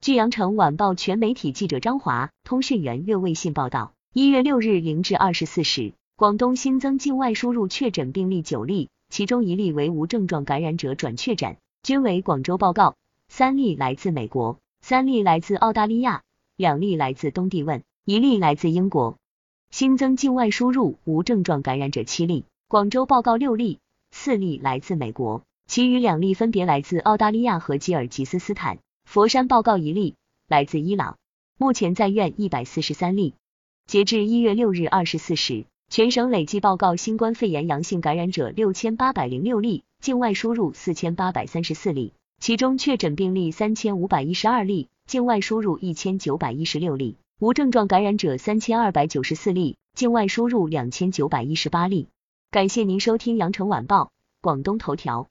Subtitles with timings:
[0.00, 12.94] 据羊城晚报全媒体记者张华、通讯员岳卫信报道，一月六日零至二十四时，广东新增境外输入确诊病例九例，其中一例为无症状感染者转确诊，均为广州报告；
[13.28, 16.22] 三例来自美国，三例来自澳大利亚，
[16.56, 19.18] 两例来自东帝汶，一例来自英国。
[19.70, 23.80] 新增境外输入无症状感染者七例，广州报告六例，
[24.12, 28.78] 四例来自美国，其余两例分别来自澳大利亚和吉尔吉斯斯坦。
[29.10, 30.14] 佛山报告一例，
[30.46, 31.18] 来自伊朗，
[31.58, 33.34] 目前在院一百四十三例。
[33.88, 52.06] 截至一月六日二十四时，全省累计报告新冠肺炎阳性感染者六千八百零六例，境外输入四千八百三十四例，其中确诊病例三千五百一十二例，境外输入一千九百一十六例，无症状感染者三千二百九十四例，境外输入两千九百一十八例。
[52.52, 55.26] 感谢您收听羊城晚报广东头条。